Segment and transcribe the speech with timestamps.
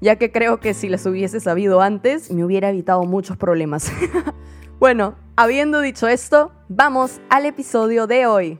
[0.00, 3.92] ya que creo que si las hubiese sabido antes me hubiera evitado muchos problemas.
[4.80, 8.58] bueno, habiendo dicho esto, vamos al episodio de hoy.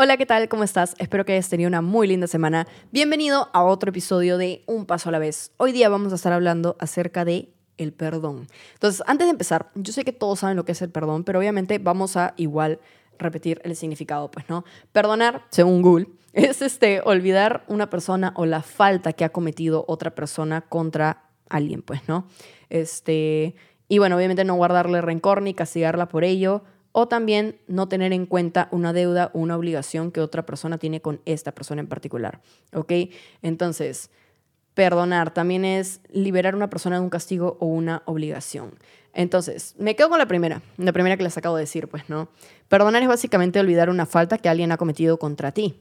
[0.00, 0.48] Hola, ¿qué tal?
[0.48, 0.94] ¿Cómo estás?
[0.98, 2.68] Espero que hayas tenido una muy linda semana.
[2.92, 5.52] Bienvenido a otro episodio de Un Paso a la Vez.
[5.56, 8.46] Hoy día vamos a estar hablando acerca de el perdón.
[8.74, 11.38] Entonces, antes de empezar, yo sé que todos saben lo que es el perdón, pero
[11.38, 12.80] obviamente vamos a igual
[13.18, 14.64] repetir el significado, pues, ¿no?
[14.92, 16.06] Perdonar, según Google,
[16.38, 21.82] es este olvidar una persona o la falta que ha cometido otra persona contra alguien,
[21.82, 22.26] pues, ¿no?
[22.70, 23.56] Este,
[23.88, 28.26] y bueno, obviamente no guardarle rencor ni castigarla por ello, o también no tener en
[28.26, 32.40] cuenta una deuda o una obligación que otra persona tiene con esta persona en particular.
[32.72, 32.92] ¿Ok?
[33.42, 34.10] Entonces,
[34.74, 38.78] perdonar también es liberar a una persona de un castigo o una obligación.
[39.12, 42.28] Entonces, me quedo con la primera, la primera que les acabo de decir, pues, ¿no?
[42.68, 45.80] Perdonar es básicamente olvidar una falta que alguien ha cometido contra ti.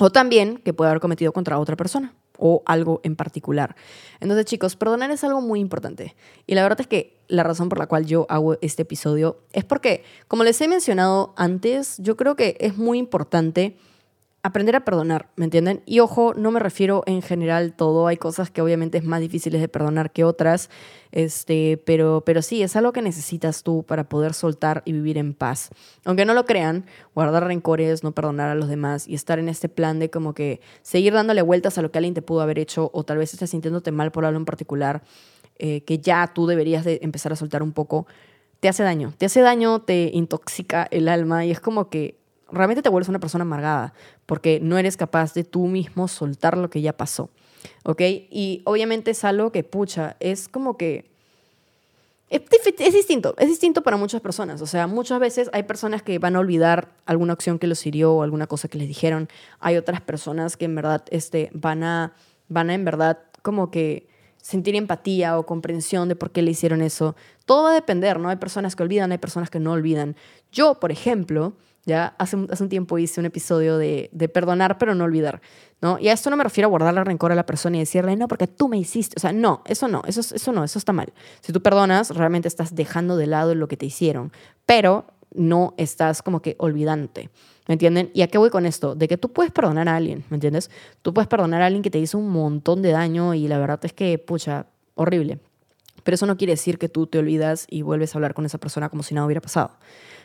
[0.00, 3.76] O también que puede haber cometido contra otra persona o algo en particular.
[4.18, 6.16] Entonces, chicos, perdonar es algo muy importante.
[6.46, 9.64] Y la verdad es que la razón por la cual yo hago este episodio es
[9.64, 13.76] porque, como les he mencionado antes, yo creo que es muy importante
[14.42, 15.82] aprender a perdonar, ¿me entienden?
[15.84, 19.60] Y ojo, no me refiero en general todo, hay cosas que obviamente es más difíciles
[19.60, 20.70] de perdonar que otras,
[21.12, 25.34] este, pero, pero sí, es algo que necesitas tú para poder soltar y vivir en
[25.34, 25.68] paz.
[26.06, 29.68] Aunque no lo crean, guardar rencores, no perdonar a los demás y estar en este
[29.68, 32.90] plan de como que seguir dándole vueltas a lo que alguien te pudo haber hecho
[32.94, 35.02] o tal vez estés sintiéndote mal por algo en particular,
[35.58, 38.06] eh, que ya tú deberías de empezar a soltar un poco,
[38.60, 42.19] te hace daño, te hace daño, te intoxica el alma y es como que
[42.52, 43.94] realmente te vuelves una persona amargada
[44.26, 47.30] porque no eres capaz de tú mismo soltar lo que ya pasó.
[47.84, 48.00] ¿Ok?
[48.30, 51.10] Y obviamente es algo que, pucha, es como que...
[52.28, 52.42] Es,
[52.78, 54.62] es, distinto, es distinto para muchas personas.
[54.62, 58.12] O sea, muchas veces hay personas que van a olvidar alguna acción que los hirió
[58.14, 59.28] o alguna cosa que les dijeron.
[59.58, 62.12] Hay otras personas que en verdad este, van, a,
[62.48, 64.06] van a en verdad como que
[64.42, 67.16] sentir empatía o comprensión de por qué le hicieron eso.
[67.44, 68.28] Todo va a depender, ¿no?
[68.28, 70.16] Hay personas que olvidan, hay personas que no olvidan.
[70.52, 71.54] Yo, por ejemplo,
[71.86, 75.40] ya hace, hace un tiempo hice un episodio de, de, perdonar pero no olvidar,
[75.80, 75.98] ¿no?
[75.98, 78.28] Y a esto no me refiero a guardarle rencor a la persona y decirle, no,
[78.28, 79.14] porque tú me hiciste.
[79.16, 81.12] O sea, no, eso no, eso, eso no, eso está mal.
[81.40, 84.32] Si tú perdonas, realmente estás dejando de lado lo que te hicieron,
[84.66, 87.30] pero no estás como que olvidante.
[87.68, 88.10] ¿Me entienden?
[88.14, 88.94] ¿Y a qué voy con esto?
[88.94, 90.70] De que tú puedes perdonar a alguien, ¿me entiendes?
[91.02, 93.78] Tú puedes perdonar a alguien que te hizo un montón de daño y la verdad
[93.84, 94.66] es que, pucha,
[94.96, 95.38] horrible.
[96.02, 98.58] Pero eso no quiere decir que tú te olvidas y vuelves a hablar con esa
[98.58, 99.72] persona como si nada hubiera pasado.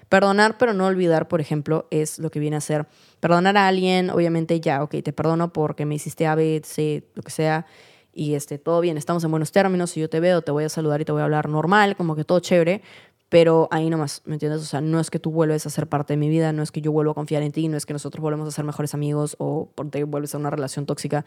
[0.09, 2.88] Perdonar pero no olvidar, por ejemplo, es lo que viene a ser
[3.19, 7.23] perdonar a alguien, obviamente ya, ok, te perdono porque me hiciste A, B, C, lo
[7.23, 7.66] que sea,
[8.13, 10.69] y este, todo bien, estamos en buenos términos, si yo te veo, te voy a
[10.69, 12.81] saludar y te voy a hablar normal, como que todo chévere,
[13.29, 14.61] pero ahí nomás, ¿me entiendes?
[14.61, 16.72] O sea, no es que tú vuelves a ser parte de mi vida, no es
[16.72, 18.93] que yo vuelva a confiar en ti, no es que nosotros volvemos a ser mejores
[18.93, 21.25] amigos o te vuelves a una relación tóxica.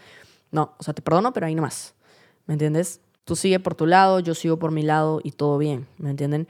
[0.50, 1.94] No, o sea, te perdono, pero ahí nomás,
[2.46, 3.00] ¿me entiendes?
[3.24, 6.48] Tú sigue por tu lado, yo sigo por mi lado y todo bien, ¿me entienden?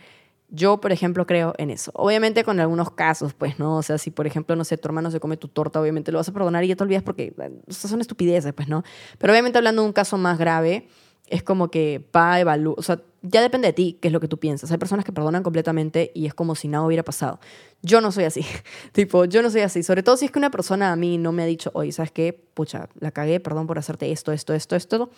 [0.51, 1.91] Yo, por ejemplo, creo en eso.
[1.95, 3.77] Obviamente con algunos casos, pues, ¿no?
[3.77, 6.19] O sea, si por ejemplo, no sé, tu hermano se come tu torta, obviamente lo
[6.19, 8.83] vas a perdonar y ya te olvidas porque eh, estas son estupideces, pues, ¿no?
[9.19, 10.89] Pero obviamente hablando de un caso más grave,
[11.27, 14.21] es como que va a evaluar, o sea, ya depende de ti qué es lo
[14.21, 14.71] que tú piensas.
[14.71, 17.41] Hay personas que perdonan completamente y es como si nada hubiera pasado.
[17.83, 18.45] Yo no soy así.
[18.93, 19.83] tipo, yo no soy así.
[19.83, 22.13] Sobre todo si es que una persona a mí no me ha dicho, oye, ¿sabes
[22.13, 22.33] qué?
[22.33, 25.11] Pucha, la cagué, perdón por hacerte esto, esto, esto, esto.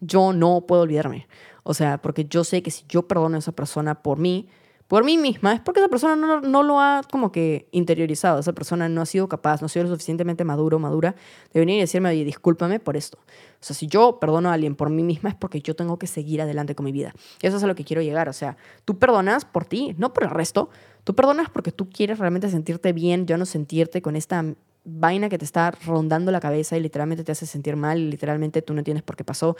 [0.00, 1.26] Yo no puedo olvidarme.
[1.64, 4.48] O sea, porque yo sé que si yo perdono a esa persona por mí,
[4.88, 8.54] por mí misma, es porque esa persona no, no, lo ha como que interiorizado, esa
[8.54, 11.14] persona no ha sido capaz, no ha sido lo suficientemente maduro madura
[11.52, 13.18] de venir y decirme, oye, discúlpame por esto.
[13.18, 16.06] O sea, si yo perdono a alguien por mí misma es porque yo tengo que
[16.06, 17.12] seguir adelante con mi vida.
[17.42, 18.30] Eso es a lo que quiero llegar.
[18.30, 18.56] O sea,
[18.86, 20.70] tú perdonas por ti, no por el resto.
[21.04, 24.42] Tú perdonas porque tú quieres realmente sentirte bien, ya no sentirte con esta
[24.84, 28.62] vaina que te está rondando la cabeza y literalmente te hace sentir mal y literalmente
[28.62, 29.56] tú no entiendes por qué pasó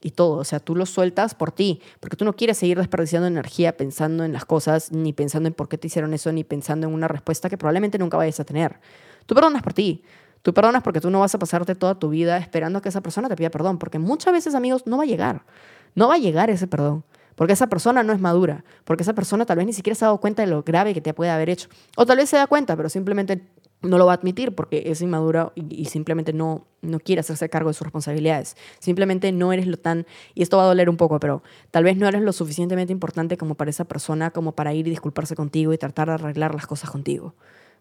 [0.00, 0.38] y todo.
[0.38, 4.24] O sea, tú lo sueltas por ti, porque tú no quieres seguir desperdiciando energía pensando
[4.24, 7.08] en las cosas, ni pensando en por qué te hicieron eso, ni pensando en una
[7.08, 8.78] respuesta que probablemente nunca vayas a tener.
[9.26, 10.02] Tú perdonas por ti.
[10.42, 13.28] Tú perdonas porque tú no vas a pasarte toda tu vida esperando que esa persona
[13.28, 15.42] te pida perdón, porque muchas veces, amigos, no va a llegar.
[15.94, 17.04] No va a llegar ese perdón.
[17.34, 20.08] Porque esa persona no es madura, porque esa persona tal vez ni siquiera se ha
[20.08, 21.68] dado cuenta de lo grave que te puede haber hecho.
[21.96, 23.46] O tal vez se da cuenta, pero simplemente
[23.86, 27.70] no lo va a admitir porque es inmadura y, simplemente no, no quiere hacerse cargo
[27.70, 28.56] de sus responsabilidades.
[28.78, 31.96] Simplemente no eres lo tan, y esto va a doler un poco, pero tal vez
[31.96, 35.72] no eres lo suficientemente importante como para esa persona, como para ir y disculparse contigo
[35.72, 37.34] y tratar de arreglar las cosas contigo.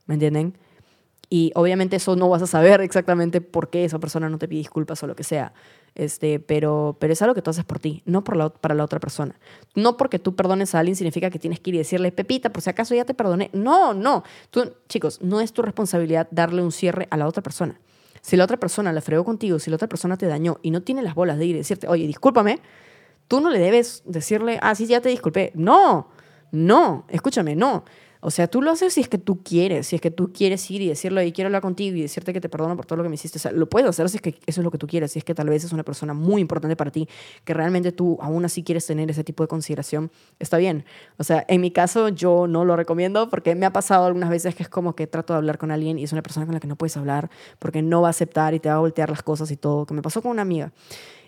[0.05, 0.57] ¿Me entienden?
[1.29, 4.59] Y obviamente eso no vas a saber exactamente por qué esa persona no te pide
[4.59, 5.53] disculpas o lo que sea.
[5.95, 8.83] Este, pero, pero es algo que tú haces por ti, no por la, para la
[8.83, 9.39] otra persona.
[9.75, 12.61] No porque tú perdones a alguien significa que tienes que ir y decirle, Pepita, por
[12.61, 13.49] si acaso ya te perdoné.
[13.53, 14.23] No, no.
[14.49, 17.79] Tú, chicos, no es tu responsabilidad darle un cierre a la otra persona.
[18.21, 20.81] Si la otra persona la fregó contigo, si la otra persona te dañó y no
[20.81, 22.59] tiene las bolas de ir y decirte, oye, discúlpame,
[23.27, 25.53] tú no le debes decirle, ah, sí, ya te disculpé.
[25.55, 26.09] No,
[26.51, 27.85] no, escúchame, no.
[28.27, 30.71] O sea, tú lo haces si es que tú quieres, si es que tú quieres
[30.71, 33.03] ir y decirle, y quiero hablar contigo y decirte que te perdono por todo lo
[33.03, 33.37] que me hiciste.
[33.37, 35.19] O sea, lo puedes hacer si es que eso es lo que tú quieres, si
[35.19, 37.07] es que tal vez es una persona muy importante para ti,
[37.43, 40.85] que realmente tú aún así quieres tener ese tipo de consideración, está bien.
[41.17, 44.55] O sea, en mi caso yo no lo recomiendo porque me ha pasado algunas veces
[44.55, 46.59] que es como que trato de hablar con alguien y es una persona con la
[46.59, 47.29] que no puedes hablar
[47.59, 49.93] porque no va a aceptar y te va a voltear las cosas y todo, que
[49.93, 50.71] me pasó con una amiga.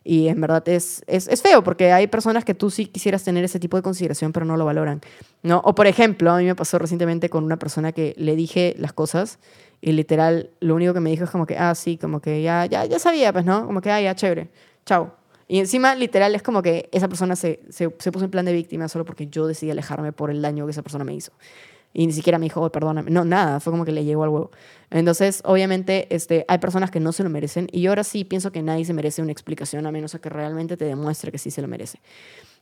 [0.09, 3.43] Y en verdad es, es, es, feo porque hay personas que tú sí quisieras tener
[3.43, 5.01] ese tipo de consideración, pero no lo valoran.
[5.43, 5.61] ¿no?
[5.65, 8.93] O por ejemplo, a mí me pasó recientemente con una persona que le dije las
[8.93, 9.37] cosas
[9.81, 12.65] y literal lo único que me dijo es como que, ah, sí, como que ya,
[12.67, 13.65] ya, ya sabía, pues, ¿no?
[13.65, 14.47] Como que, ah, ya, chévere,
[14.85, 15.13] chao.
[15.49, 18.53] Y encima, literal, es como que esa persona se, se, se puso en plan de
[18.53, 21.33] víctima solo porque yo decidí alejarme por el daño que esa persona me hizo
[21.97, 23.09] y ni siquiera me dijo, oh, perdóname.
[23.09, 24.51] No, nada, fue como que le llegó al huevo.
[24.91, 28.51] Entonces, obviamente, este, hay personas que no se lo merecen y yo ahora sí pienso
[28.51, 31.59] que nadie se merece una explicación a menos que realmente te demuestre que sí se
[31.59, 31.99] lo merece.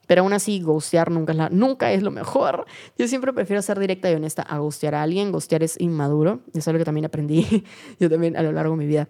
[0.08, 2.66] Pero aún así, ghostear nunca es, la, nunca es lo mejor.
[2.98, 5.34] Yo siempre prefiero ser directa y honesta a ghostear a alguien.
[5.34, 6.40] Ghostear es inmaduro.
[6.54, 7.66] Es algo que también aprendí
[8.00, 9.10] yo también a lo largo de mi vida.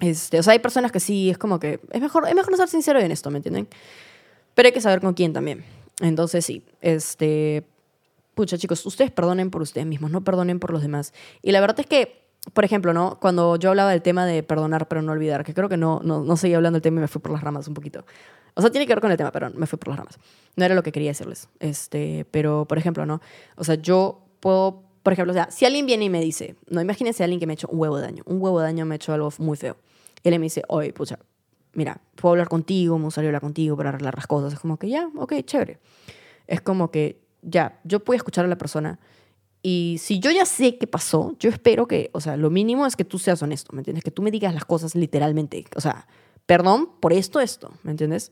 [0.00, 2.58] Este, o sea, hay personas que sí, es como que es mejor, es mejor no
[2.58, 3.66] ser sincero y honesto, ¿me entienden?
[4.54, 5.64] Pero hay que saber con quién también.
[6.00, 7.64] Entonces sí, este,
[8.34, 11.12] pucha chicos, ustedes perdonen por ustedes mismos, no perdonen por los demás.
[11.42, 13.18] Y la verdad es que, por ejemplo, ¿no?
[13.20, 16.22] Cuando yo hablaba del tema de perdonar pero no olvidar, que creo que no, no,
[16.22, 18.04] no seguía hablando del tema y me fui por las ramas un poquito.
[18.54, 20.18] O sea, tiene que ver con el tema, pero me fui por las ramas.
[20.56, 21.48] No era lo que quería decirles.
[21.58, 23.20] Este, pero, por ejemplo, ¿no?
[23.56, 26.80] O sea, yo puedo, por ejemplo, o sea, si alguien viene y me dice, no,
[26.80, 28.96] imagínense a alguien que me ha hecho un huevo daño, un huevo daño me ha
[28.96, 29.76] hecho algo muy feo.
[30.22, 31.18] Y él me dice, oye, pucha,
[31.74, 34.52] mira, puedo hablar contigo, me gustaría hablar contigo para arreglar las cosas.
[34.52, 35.78] Es como que ya, ok, chévere.
[36.46, 38.98] Es como que ya, yo puedo escuchar a la persona
[39.66, 42.96] y si yo ya sé qué pasó, yo espero que, o sea, lo mínimo es
[42.96, 44.04] que tú seas honesto, ¿me entiendes?
[44.04, 45.64] Que tú me digas las cosas literalmente.
[45.74, 46.06] O sea,
[46.44, 48.30] perdón por esto, esto, ¿me entiendes?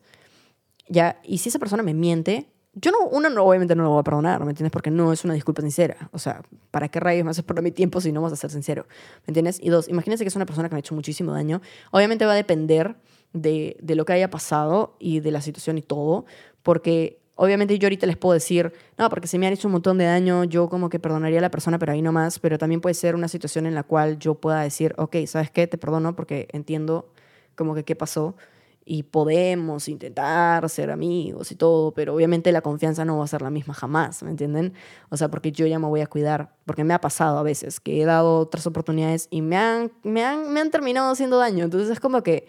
[0.88, 4.00] Ya, y si esa persona me miente, yo no, uno no, obviamente no lo voy
[4.00, 4.72] a perdonar, ¿me entiendes?
[4.72, 6.10] Porque no es una disculpa sincera.
[6.12, 8.50] O sea, ¿para qué rayos me haces perder mi tiempo si no vas a ser
[8.50, 8.86] sincero?
[9.26, 9.58] ¿Me entiendes?
[9.58, 11.62] Y dos, imagínense que es una persona que me ha hecho muchísimo daño.
[11.92, 12.96] Obviamente va a depender
[13.32, 16.26] de, de lo que haya pasado y de la situación y todo,
[16.62, 19.98] porque Obviamente yo ahorita les puedo decir, no, porque se me han hecho un montón
[19.98, 22.80] de daño, yo como que perdonaría a la persona, pero ahí no más, pero también
[22.80, 25.66] puede ser una situación en la cual yo pueda decir, ok, ¿sabes qué?
[25.66, 27.10] Te perdono porque entiendo
[27.56, 28.36] como que qué pasó
[28.84, 33.42] y podemos intentar ser amigos y todo, pero obviamente la confianza no va a ser
[33.42, 34.74] la misma jamás, ¿me entienden?
[35.08, 37.80] O sea, porque yo ya me voy a cuidar, porque me ha pasado a veces
[37.80, 41.64] que he dado otras oportunidades y me han, me han, me han terminado haciendo daño,
[41.64, 42.46] entonces es como que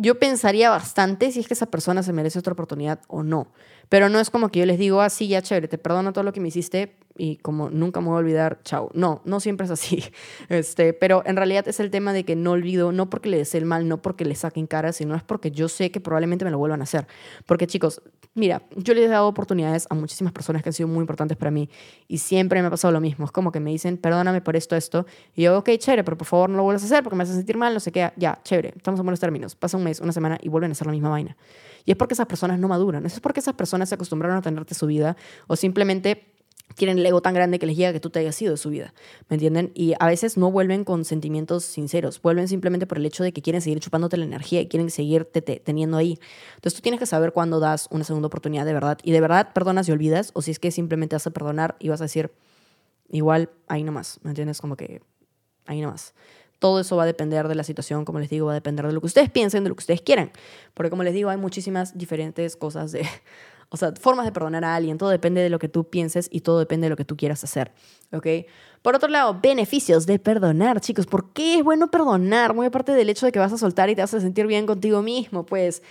[0.00, 3.48] yo pensaría bastante si es que esa persona se merece otra oportunidad o no.
[3.88, 6.24] Pero no es como que yo les digo, ah, sí, ya chévere, te perdono todo
[6.24, 8.90] lo que me hiciste, y como nunca me voy a olvidar, chao.
[8.94, 10.02] No, no siempre es así.
[10.48, 13.58] Este, pero en realidad es el tema de que no olvido, no porque le desee
[13.58, 16.50] el mal, no porque le saquen cara, sino es porque yo sé que probablemente me
[16.50, 17.06] lo vuelvan a hacer.
[17.46, 18.02] Porque chicos,
[18.34, 21.50] mira, yo les he dado oportunidades a muchísimas personas que han sido muy importantes para
[21.50, 21.68] mí
[22.08, 23.26] y siempre me ha pasado lo mismo.
[23.26, 25.06] Es como que me dicen, perdóname por esto, esto.
[25.34, 27.34] Y yo, ok, chévere, pero por favor no lo vuelvas a hacer porque me hace
[27.34, 28.10] sentir mal, no sé qué.
[28.16, 29.54] Ya, chévere, estamos en buenos términos.
[29.54, 31.36] Pasa un mes, una semana y vuelven a hacer la misma vaina.
[31.84, 33.04] Y es porque esas personas no maduran.
[33.06, 36.39] Es porque esas personas se acostumbraron a tenerte su vida o simplemente
[36.74, 38.70] tienen el ego tan grande que les llega que tú te hayas ido de su
[38.70, 38.94] vida,
[39.28, 39.72] ¿me entienden?
[39.74, 43.42] Y a veces no vuelven con sentimientos sinceros, vuelven simplemente por el hecho de que
[43.42, 46.18] quieren seguir chupándote la energía y quieren seguirte teniendo ahí.
[46.54, 49.52] Entonces tú tienes que saber cuándo das una segunda oportunidad de verdad y de verdad
[49.52, 52.30] perdonas y olvidas o si es que simplemente vas a perdonar y vas a decir,
[53.10, 54.60] igual, ahí nomás, ¿me entiendes?
[54.60, 55.02] Como que
[55.66, 56.14] ahí nomás.
[56.58, 58.92] Todo eso va a depender de la situación, como les digo, va a depender de
[58.92, 60.30] lo que ustedes piensen, de lo que ustedes quieran.
[60.74, 63.06] Porque como les digo, hay muchísimas diferentes cosas de,
[63.70, 66.40] o sea, formas de perdonar a alguien, todo depende de lo que tú pienses y
[66.40, 67.72] todo depende de lo que tú quieras hacer,
[68.12, 68.26] ¿ok?
[68.82, 71.06] Por otro lado, beneficios de perdonar, chicos.
[71.06, 72.54] ¿Por qué es bueno perdonar?
[72.54, 74.66] Muy aparte del hecho de que vas a soltar y te vas a sentir bien
[74.66, 75.82] contigo mismo, pues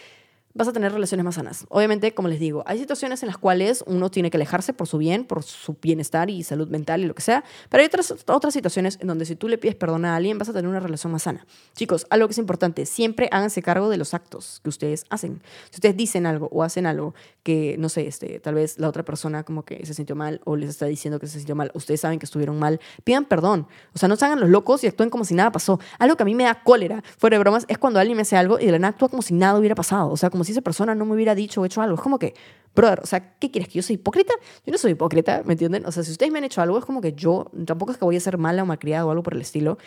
[0.54, 1.66] vas a tener relaciones más sanas.
[1.70, 4.98] Obviamente, como les digo, hay situaciones en las cuales uno tiene que alejarse por su
[4.98, 8.54] bien, por su bienestar y salud mental y lo que sea, pero hay otras, otras
[8.54, 11.12] situaciones en donde si tú le pides perdón a alguien, vas a tener una relación
[11.12, 11.46] más sana.
[11.76, 15.42] Chicos, algo que es importante, siempre háganse cargo de los actos que ustedes hacen.
[15.70, 17.14] Si ustedes dicen algo o hacen algo
[17.44, 20.56] que, no sé, este, tal vez la otra persona como que se sintió mal o
[20.56, 23.68] les está diciendo que se sintió mal, ustedes saben que estuvieron mal, pidan perdón.
[23.94, 25.80] O sea, no se hagan los locos y actúen como si nada pasó.
[26.00, 28.36] Algo que a mí me da cólera, fuera de bromas, es cuando alguien me hace
[28.36, 30.10] algo y de la nada actúa como si nada hubiera pasado.
[30.10, 31.96] O sea, como si esa persona no me hubiera dicho o hecho algo.
[31.96, 32.34] Es como que,
[32.76, 33.70] brother, o sea, ¿qué quieres?
[33.70, 34.34] ¿Que yo soy hipócrita?
[34.66, 35.86] Yo no soy hipócrita, ¿me entienden?
[35.86, 38.06] O sea, si ustedes me han hecho algo, es como que yo, tampoco es que
[38.06, 39.78] voy a ser mala o malcriada o algo por el estilo,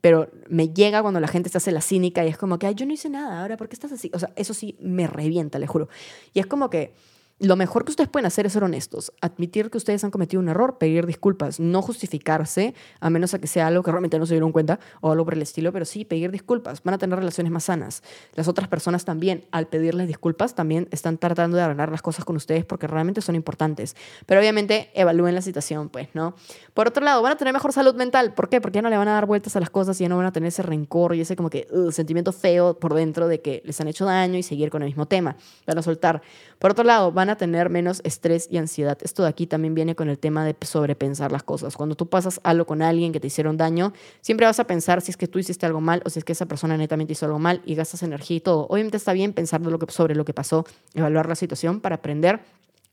[0.00, 2.74] pero me llega cuando la gente se hace la cínica y es como que, ay,
[2.74, 4.10] yo no hice nada, ahora, ¿por qué estás así?
[4.12, 5.88] O sea, eso sí me revienta, le juro.
[6.34, 6.92] Y es como que
[7.42, 10.48] lo mejor que ustedes pueden hacer es ser honestos, admitir que ustedes han cometido un
[10.48, 14.34] error, pedir disculpas, no justificarse, a menos a que sea algo que realmente no se
[14.34, 16.84] dieron cuenta o algo por el estilo, pero sí pedir disculpas.
[16.84, 18.04] Van a tener relaciones más sanas.
[18.34, 22.36] Las otras personas también, al pedirles disculpas, también están tratando de arreglar las cosas con
[22.36, 23.96] ustedes porque realmente son importantes.
[24.24, 26.36] Pero obviamente evalúen la situación, pues, ¿no?
[26.74, 28.34] Por otro lado, van a tener mejor salud mental.
[28.34, 28.60] ¿Por qué?
[28.60, 30.26] Porque ya no le van a dar vueltas a las cosas y ya no van
[30.26, 33.62] a tener ese rencor y ese como que uh, sentimiento feo por dentro de que
[33.64, 35.34] les han hecho daño y seguir con el mismo tema.
[35.66, 36.22] Van a soltar.
[36.60, 38.98] Por otro lado, van a tener menos estrés y ansiedad.
[39.02, 41.76] Esto de aquí también viene con el tema de sobrepensar las cosas.
[41.76, 45.10] Cuando tú pasas algo con alguien que te hicieron daño, siempre vas a pensar si
[45.10, 47.38] es que tú hiciste algo mal o si es que esa persona netamente hizo algo
[47.38, 48.66] mal y gastas energía y todo.
[48.68, 52.40] Obviamente está bien pensar sobre lo que pasó, evaluar la situación para aprender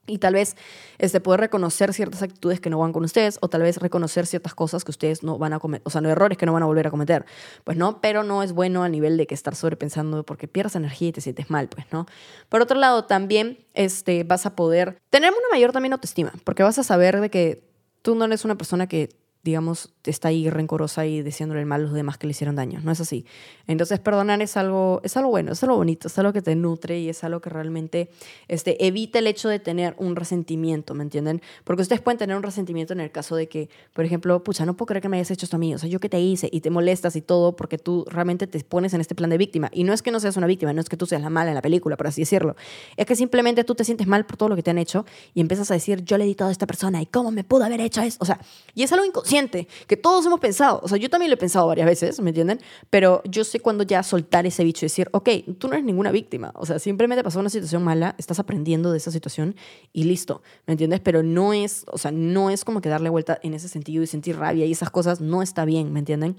[0.09, 0.55] y tal vez
[0.97, 4.53] este, poder reconocer ciertas actitudes que no van con ustedes o tal vez reconocer ciertas
[4.55, 6.65] cosas que ustedes no van a cometer, o sea, no errores que no van a
[6.65, 7.25] volver a cometer.
[7.63, 11.09] Pues no, pero no es bueno a nivel de que estar sobrepensando porque pierdes energía
[11.09, 12.05] y te sientes mal, pues no.
[12.49, 16.79] Por otro lado, también este, vas a poder tener una mayor también autoestima porque vas
[16.79, 17.69] a saber de que
[18.01, 19.09] tú no eres una persona que
[19.43, 22.81] digamos, está ahí rencorosa y diciéndole el mal a los demás que le hicieron daño.
[22.83, 23.25] No es así.
[23.67, 26.99] Entonces, perdonar es algo, es algo bueno, es algo bonito, es algo que te nutre
[26.99, 28.09] y es algo que realmente
[28.49, 31.41] este, evita el hecho de tener un resentimiento, ¿me entienden?
[31.63, 34.75] Porque ustedes pueden tener un resentimiento en el caso de que, por ejemplo, pucha, no
[34.75, 36.49] puedo creer que me hayas hecho esto a mí, o sea, yo que te hice
[36.51, 39.69] y te molestas y todo porque tú realmente te pones en este plan de víctima.
[39.71, 41.51] Y no es que no seas una víctima, no es que tú seas la mala
[41.51, 42.57] en la película, por así decirlo.
[42.97, 45.39] Es que simplemente tú te sientes mal por todo lo que te han hecho y
[45.39, 47.79] empiezas a decir, yo le di todo a esta persona y cómo me pudo haber
[47.79, 48.17] hecho eso.
[48.19, 48.39] O sea,
[48.75, 49.28] y es algo inconsciente
[49.87, 50.79] que todos hemos pensado.
[50.83, 52.59] O sea, yo también lo he pensado varias veces, ¿me entienden?
[52.89, 56.11] Pero yo sé cuando ya soltar ese bicho y decir, ok, tú no eres ninguna
[56.11, 56.51] víctima.
[56.55, 59.55] O sea, simplemente pasó una situación mala, estás aprendiendo de esa situación
[59.93, 60.99] y listo, ¿me entiendes?
[60.99, 64.07] Pero no es, o sea, no es como que darle vuelta en ese sentido y
[64.07, 66.35] sentir rabia y esas cosas no está bien, ¿me entienden?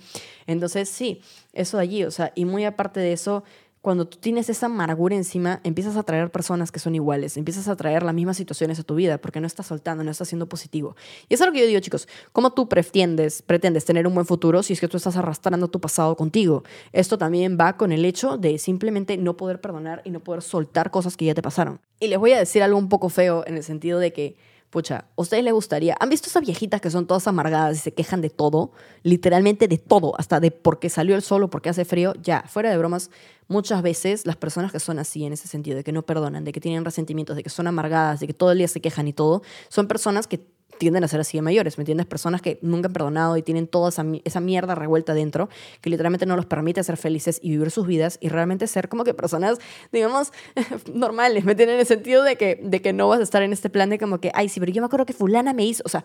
[0.46, 1.20] Entonces, sí,
[1.52, 3.44] eso de allí, o sea, y muy aparte de eso,
[3.80, 7.72] cuando tú tienes esa amargura encima, empiezas a atraer personas que son iguales, empiezas a
[7.72, 10.96] atraer las mismas situaciones a tu vida porque no estás soltando, no estás siendo positivo.
[11.28, 14.26] Y eso es lo que yo digo, chicos, ¿cómo tú pretendes, pretendes tener un buen
[14.26, 16.62] futuro si es que tú estás arrastrando tu pasado contigo?
[16.92, 20.90] Esto también va con el hecho de simplemente no poder perdonar y no poder soltar
[20.90, 21.80] cosas que ya te pasaron.
[22.00, 24.36] Y les voy a decir algo un poco feo en el sentido de que
[24.70, 25.96] Pucha, ¿a ustedes les gustaría?
[25.98, 28.70] ¿Han visto esas viejitas que son todas amargadas y se quejan de todo?
[29.02, 32.14] Literalmente de todo, hasta de por qué salió el sol o por qué hace frío.
[32.22, 33.10] Ya, fuera de bromas,
[33.48, 36.52] muchas veces las personas que son así en ese sentido, de que no perdonan, de
[36.52, 39.12] que tienen resentimientos, de que son amargadas, de que todo el día se quejan y
[39.12, 40.46] todo, son personas que
[40.80, 42.06] tienden a ser así de mayores, ¿me entiendes?
[42.06, 45.50] Personas que nunca han perdonado y tienen toda esa, esa mierda revuelta dentro,
[45.82, 49.04] que literalmente no los permite ser felices y vivir sus vidas y realmente ser como
[49.04, 49.58] que personas,
[49.92, 50.32] digamos,
[50.94, 51.74] normales, ¿me entiendes?
[51.74, 53.98] En el sentido de que, de que no vas a estar en este plan de
[53.98, 56.02] como que, ay, sí, pero yo me acuerdo que fulana me hizo, o sea,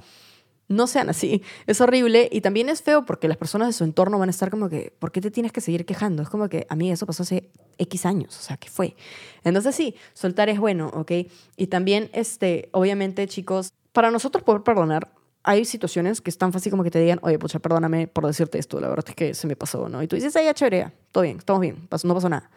[0.68, 1.42] no sean así.
[1.68, 4.50] Es horrible y también es feo porque las personas de su entorno van a estar
[4.50, 6.22] como que, ¿por qué te tienes que seguir quejando?
[6.22, 8.98] Es como que a mí eso pasó hace X años, o sea, ¿qué fue?
[9.46, 11.12] Entonces sí, soltar es bueno, ¿ok?
[11.56, 15.10] Y también, este, obviamente, chicos, para nosotros poder perdonar,
[15.42, 18.60] hay situaciones que es tan fácil como que te digan, oye, pucha, perdóname por decirte
[18.60, 20.04] esto, la verdad es que se me pasó, ¿no?
[20.04, 22.50] Y tú dices, ay, ya chévere, todo bien, estamos bien, no pasó nada.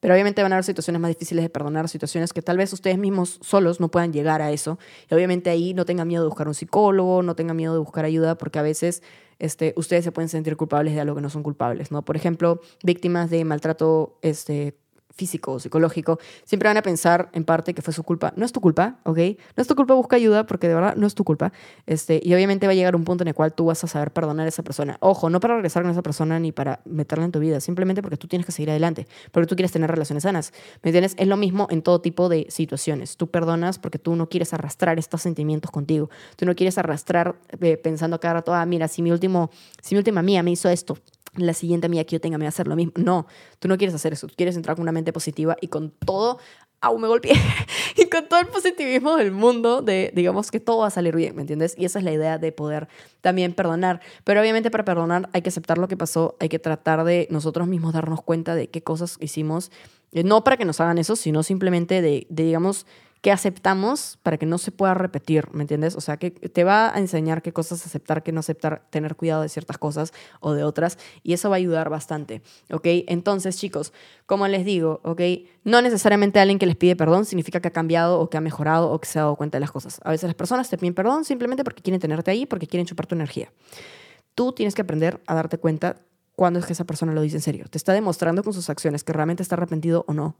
[0.00, 2.98] Pero obviamente van a haber situaciones más difíciles de perdonar, situaciones que tal vez ustedes
[2.98, 4.78] mismos solos no puedan llegar a eso.
[5.10, 8.04] Y obviamente ahí no tengan miedo de buscar un psicólogo, no tengan miedo de buscar
[8.04, 9.02] ayuda, porque a veces
[9.38, 12.04] este, ustedes se pueden sentir culpables de algo que no son culpables, ¿no?
[12.04, 14.76] Por ejemplo, víctimas de maltrato este,
[15.18, 18.32] físico o psicológico, siempre van a pensar en parte que fue su culpa.
[18.36, 19.18] No es tu culpa, ¿ok?
[19.56, 21.52] No es tu culpa, busca ayuda porque de verdad no es tu culpa.
[21.86, 24.12] Este, y obviamente va a llegar un punto en el cual tú vas a saber
[24.12, 24.96] perdonar a esa persona.
[25.00, 28.16] Ojo, no para regresar con esa persona ni para meterla en tu vida, simplemente porque
[28.16, 30.52] tú tienes que seguir adelante, porque tú quieres tener relaciones sanas.
[30.82, 31.14] ¿Me entiendes?
[31.18, 33.16] Es lo mismo en todo tipo de situaciones.
[33.16, 36.10] Tú perdonas porque tú no quieres arrastrar estos sentimientos contigo.
[36.36, 39.50] Tú no quieres arrastrar eh, pensando cada rato, ah, mira, si mi, último,
[39.82, 40.96] si mi última mía me hizo esto,
[41.34, 42.92] la siguiente amiga que yo tenga me va a hacer lo mismo.
[42.96, 43.26] No,
[43.58, 44.26] tú no quieres hacer eso.
[44.26, 46.38] Tú quieres entrar con una mente positiva y con todo,
[46.80, 47.32] aún me golpeé.
[47.96, 51.36] y con todo el positivismo del mundo de, digamos, que todo va a salir bien,
[51.36, 51.74] ¿me entiendes?
[51.76, 52.88] Y esa es la idea de poder
[53.20, 54.00] también perdonar.
[54.24, 57.68] Pero obviamente para perdonar hay que aceptar lo que pasó, hay que tratar de nosotros
[57.68, 59.70] mismos darnos cuenta de qué cosas hicimos,
[60.12, 62.86] eh, no para que nos hagan eso, sino simplemente de, de digamos,
[63.20, 65.96] que aceptamos para que no se pueda repetir, ¿me entiendes?
[65.96, 69.42] O sea, que te va a enseñar qué cosas aceptar, qué no aceptar, tener cuidado
[69.42, 72.86] de ciertas cosas o de otras, y eso va a ayudar bastante, ¿ok?
[73.08, 73.92] Entonces, chicos,
[74.26, 75.20] como les digo, ¿ok?
[75.64, 78.90] No necesariamente alguien que les pide perdón significa que ha cambiado o que ha mejorado
[78.90, 80.00] o que se ha dado cuenta de las cosas.
[80.04, 83.06] A veces las personas te piden perdón simplemente porque quieren tenerte ahí, porque quieren chupar
[83.06, 83.52] tu energía.
[84.34, 85.96] Tú tienes que aprender a darte cuenta
[86.36, 87.66] cuando es que esa persona lo dice en serio.
[87.68, 90.36] Te está demostrando con sus acciones que realmente está arrepentido o no.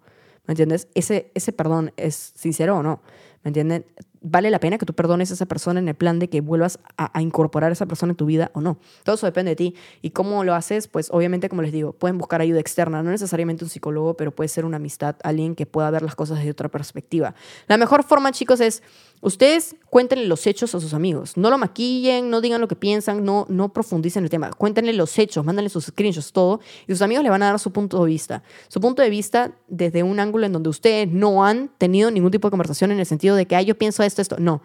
[0.46, 0.88] ¿Me entiendes?
[0.94, 3.00] Ese, ese perdón es sincero o no.
[3.42, 3.84] ¿Me entienden?
[4.20, 6.78] ¿Vale la pena que tú perdones a esa persona en el plan de que vuelvas
[6.96, 8.78] a, incorporar a esa persona en tu vida o no?
[9.04, 9.74] Todo eso depende de ti.
[10.02, 10.88] ¿Y cómo lo haces?
[10.88, 14.48] Pues obviamente, como les digo, pueden buscar ayuda externa, no necesariamente un psicólogo, pero puede
[14.48, 17.34] ser una amistad, alguien que pueda ver las cosas desde otra perspectiva.
[17.66, 18.82] La mejor forma, chicos, es
[19.20, 21.36] ustedes cuéntenle los hechos a sus amigos.
[21.36, 24.50] No lo maquillen, no digan lo que piensan, no, no profundicen el tema.
[24.50, 27.72] Cuéntenle los hechos, mándenle sus screenshots, todo, y sus amigos le van a dar su
[27.72, 28.42] punto de vista.
[28.68, 32.48] Su punto de vista desde un ángulo en donde ustedes no han tenido ningún tipo
[32.48, 34.36] de conversación en el sentido de que, ah, yo pienso esto, esto.
[34.38, 34.62] No.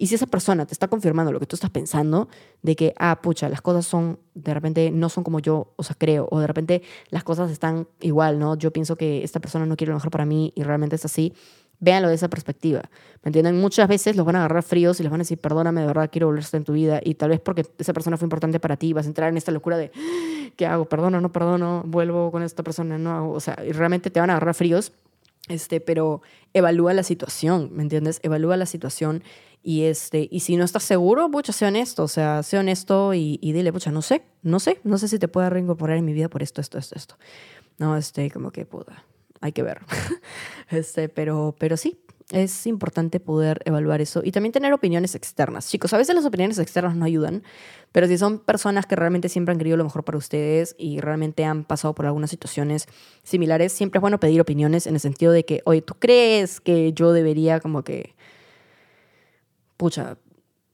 [0.00, 2.28] Y si esa persona te está confirmando lo que tú estás pensando,
[2.62, 5.96] de que, ah, pucha, las cosas son, de repente no son como yo, o sea,
[5.98, 8.56] creo, o de repente las cosas están igual, ¿no?
[8.56, 11.34] Yo pienso que esta persona no quiere lo mejor para mí y realmente es así.
[11.80, 12.82] Véanlo de esa perspectiva.
[13.22, 13.60] ¿Me entienden?
[13.60, 16.08] Muchas veces los van a agarrar fríos y les van a decir, perdóname, de verdad
[16.10, 17.00] quiero volver a estar en tu vida.
[17.02, 19.50] Y tal vez porque esa persona fue importante para ti, vas a entrar en esta
[19.50, 19.90] locura de,
[20.56, 20.84] ¿qué hago?
[20.84, 21.20] ¿Perdono?
[21.20, 21.82] ¿No perdono?
[21.84, 22.98] ¿Vuelvo con esta persona?
[22.98, 23.32] ¿No hago?
[23.32, 24.92] O sea, y realmente te van a agarrar fríos
[25.48, 26.22] este, pero
[26.54, 28.20] evalúa la situación, ¿me entiendes?
[28.22, 29.22] Evalúa la situación
[29.62, 33.38] y, este, y si no estás seguro, pucha, sé honesto, o sea, sé honesto y,
[33.42, 36.12] y dile, pucha, no sé, no sé, no sé si te pueda reincorporar en mi
[36.12, 37.18] vida por esto, esto, esto, esto.
[37.78, 39.04] No, este, como que, puta,
[39.40, 39.80] hay que ver.
[40.70, 42.00] este, pero, pero sí,
[42.30, 45.68] es importante poder evaluar eso y también tener opiniones externas.
[45.68, 47.42] Chicos, a veces las opiniones externas no ayudan,
[47.92, 51.44] pero si son personas que realmente siempre han querido lo mejor para ustedes y realmente
[51.44, 52.86] han pasado por algunas situaciones
[53.22, 56.92] similares, siempre es bueno pedir opiniones en el sentido de que, oye, ¿tú crees que
[56.92, 58.14] yo debería como que,
[59.76, 60.18] pucha,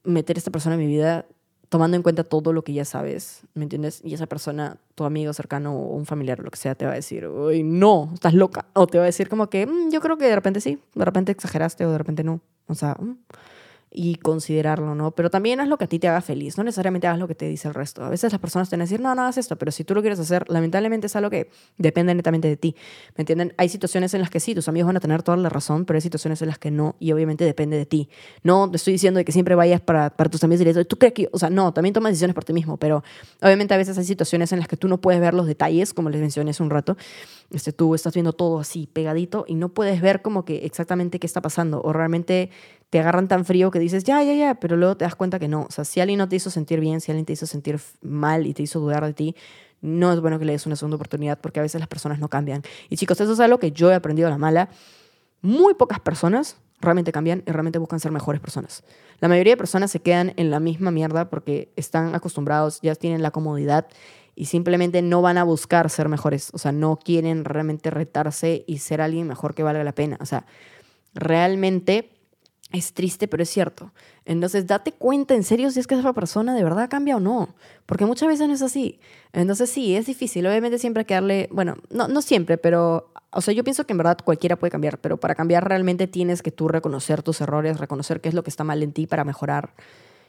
[0.03, 1.27] meter a esta persona en mi vida
[1.75, 4.01] tomando en cuenta todo lo que ya sabes, ¿me entiendes?
[4.05, 6.93] Y esa persona, tu amigo cercano o un familiar o lo que sea, te va
[6.93, 8.67] a decir, uy, no, estás loca.
[8.75, 11.05] O te va a decir como que, mm, yo creo que de repente sí, de
[11.05, 12.41] repente exageraste o de repente no.
[12.69, 13.17] O sea, mm"
[13.97, 15.13] y considerarlo, ¿no?
[15.13, 17.37] Pero también haz lo que a ti te haga feliz, no necesariamente hagas lo que
[17.37, 18.03] te dice el resto.
[18.05, 19.95] A veces las personas te van a decir, no, no hagas esto, pero si tú
[19.95, 21.49] lo quieres hacer, lamentablemente es algo que
[21.79, 22.75] depende netamente de ti,
[23.17, 23.55] ¿me entienden?
[23.57, 25.97] Hay situaciones en las que sí, tus amigos van a tener toda la razón, pero
[25.97, 28.09] hay situaciones en las que no, y obviamente depende de ti.
[28.43, 31.15] No te estoy diciendo que siempre vayas para, para tus amigos y les tú crees
[31.15, 33.05] que, o sea, no, también tomas decisiones por ti mismo, pero
[33.41, 36.11] obviamente a veces hay situaciones en las que tú no puedes ver los detalles, como
[36.11, 36.97] les mencioné hace un rato,
[37.51, 41.27] este, tú estás viendo todo así pegadito y no puedes ver como que exactamente qué
[41.27, 42.51] está pasando, o realmente
[42.91, 45.49] te agarran tan frío que dices, ya, ya, ya, pero luego te das cuenta que
[45.49, 45.63] no.
[45.69, 48.47] O sea, si alguien no te hizo sentir bien, si alguien te hizo sentir mal
[48.47, 49.37] y te hizo dudar de ti,
[49.81, 52.29] no es bueno que le des una segunda oportunidad porque a veces las personas no
[52.29, 52.63] cambian.
[52.89, 54.71] Y chicos, eso es algo que yo he aprendido a la mala.
[55.43, 58.85] Muy pocas personas realmente cambian y realmente buscan ser mejores personas.
[59.21, 63.23] La mayoría de personas se quedan en la misma mierda porque están acostumbrados, ya tienen
[63.23, 63.87] la comodidad
[64.35, 66.51] y simplemente no van a buscar ser mejores.
[66.53, 70.19] O sea, no quieren realmente retarse y ser alguien mejor que valga la pena.
[70.21, 70.47] O sea,
[71.15, 72.11] realmente
[72.79, 73.93] es triste, pero es cierto.
[74.25, 77.55] Entonces, date cuenta en serio si es que esa persona de verdad cambia o no.
[77.87, 78.99] Porque muchas veces no es así.
[79.33, 80.47] Entonces, sí, es difícil.
[80.47, 83.93] Obviamente siempre hay que darle, bueno, no, no siempre, pero, o sea, yo pienso que
[83.93, 87.79] en verdad cualquiera puede cambiar, pero para cambiar realmente tienes que tú reconocer tus errores,
[87.79, 89.71] reconocer qué es lo que está mal en ti para mejorar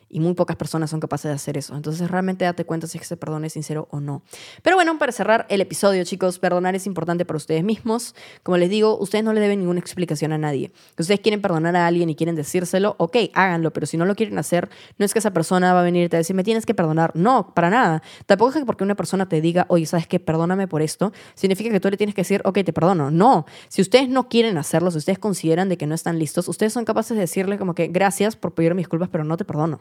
[0.09, 1.75] y muy pocas personas son capaces de hacer eso.
[1.75, 4.21] Entonces realmente date cuenta si ese perdón es sincero o no.
[4.61, 8.15] Pero bueno, para cerrar el episodio, chicos, perdonar es importante para ustedes mismos.
[8.43, 10.71] Como les digo, ustedes no le deben ninguna explicación a nadie.
[10.95, 14.15] Si ustedes quieren perdonar a alguien y quieren decírselo, ok, háganlo, pero si no lo
[14.15, 16.35] quieren hacer, no es que esa persona va a venir y te va a decir,
[16.35, 17.11] me tienes que perdonar.
[17.15, 18.03] No, para nada.
[18.25, 20.19] Tampoco es que porque una persona te diga, oye, ¿sabes qué?
[20.19, 23.11] Perdóname por esto, significa que tú le tienes que decir, ok, te perdono.
[23.11, 23.45] No.
[23.67, 26.85] Si ustedes no quieren hacerlo, si ustedes consideran de que no están listos, ustedes son
[26.85, 29.79] capaces de decirle como que gracias por pedir mis culpas, pero no te perdono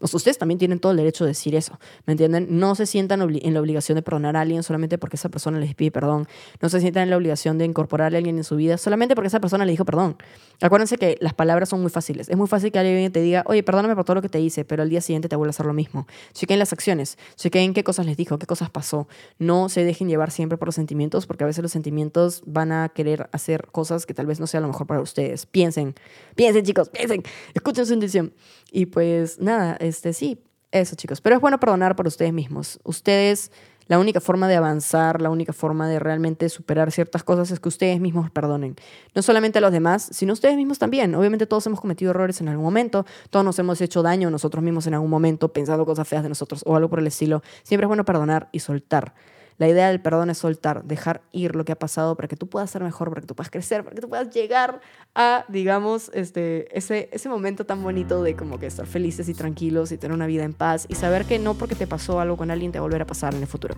[0.00, 2.46] ustedes también tienen todo el derecho de decir eso, ¿me entienden?
[2.58, 5.74] No se sientan en la obligación de perdonar a alguien solamente porque esa persona les
[5.74, 6.26] pide perdón.
[6.60, 9.28] No se sientan en la obligación de incorporar a alguien en su vida solamente porque
[9.28, 10.16] esa persona le dijo perdón.
[10.60, 12.28] Acuérdense que las palabras son muy fáciles.
[12.28, 14.64] Es muy fácil que alguien te diga, oye, perdóname por todo lo que te hice,
[14.64, 16.06] pero al día siguiente te vuelve a hacer lo mismo.
[16.32, 19.08] Chequen las acciones, chequen qué cosas les dijo, qué cosas pasó.
[19.38, 22.88] No se dejen llevar siempre por los sentimientos porque a veces los sentimientos van a
[22.88, 25.46] querer hacer cosas que tal vez no sea lo mejor para ustedes.
[25.46, 25.94] Piensen,
[26.34, 27.22] piensen chicos, piensen,
[27.54, 28.32] escuchen su intuición.
[28.72, 30.40] Y pues nada, este sí,
[30.72, 31.20] eso chicos.
[31.20, 32.80] Pero es bueno perdonar por ustedes mismos.
[32.84, 33.50] Ustedes
[33.88, 37.68] La única forma de avanzar, la única forma de realmente superar ciertas cosas es que
[37.68, 38.74] ustedes mismos perdonen.
[39.14, 41.14] No solamente a los demás, sino ustedes mismos también.
[41.14, 44.88] Obviamente todos hemos cometido errores en algún momento, todos nos hemos hecho daño nosotros mismos
[44.88, 47.42] en algún momento pensando cosas feas de nosotros o algo por el estilo.
[47.62, 49.14] Siempre es bueno perdonar y soltar.
[49.58, 52.46] La idea del perdón es soltar, dejar ir lo que ha pasado para que tú
[52.46, 54.80] puedas ser mejor, para que tú puedas crecer, para que tú puedas llegar
[55.14, 59.92] a, digamos, este, ese, ese momento tan bonito de como que estar felices y tranquilos
[59.92, 62.50] y tener una vida en paz y saber que no porque te pasó algo con
[62.50, 63.76] alguien te va a volver a pasar en el futuro.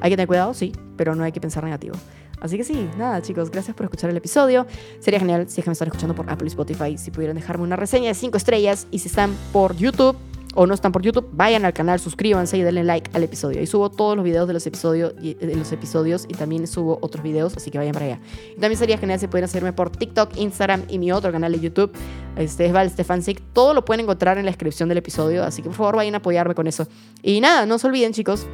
[0.00, 1.94] Hay que tener cuidado, sí, pero no hay que pensar negativo.
[2.40, 4.66] Así que sí, nada chicos, gracias por escuchar el episodio.
[5.00, 7.64] Sería genial si es que me están escuchando por Apple y Spotify, si pudieran dejarme
[7.64, 10.16] una reseña de 5 estrellas y si están por YouTube
[10.54, 13.60] o no están por YouTube, vayan al canal, suscríbanse y denle like al episodio.
[13.62, 16.98] Y subo todos los videos de los episodios y, de los episodios y también subo
[17.00, 18.20] otros videos, así que vayan para allá.
[18.56, 21.60] Y también sería genial si pudieran seguirme por TikTok, Instagram y mi otro canal de
[21.60, 21.92] YouTube,
[22.36, 23.40] este es Val Stefansik.
[23.52, 26.18] Todo lo pueden encontrar en la descripción del episodio, así que por favor vayan a
[26.18, 26.86] apoyarme con eso.
[27.22, 28.46] Y nada, no se olviden chicos,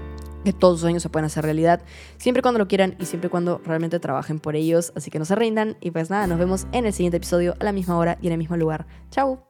[0.44, 1.82] que todos sus sueños se pueden hacer realidad,
[2.18, 4.92] siempre cuando lo quieran y siempre cuando realmente trabajen por ellos.
[4.94, 7.64] Así que no se rindan y pues nada, nos vemos en el siguiente episodio a
[7.64, 8.86] la misma hora y en el mismo lugar.
[9.10, 9.48] Chao.